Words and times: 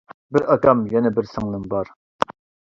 بىر 0.37 0.45
ئاكام 0.53 0.81
يەنە 0.93 1.11
بىر 1.19 1.29
سىڭلىم 1.35 1.69
بار. 1.75 1.93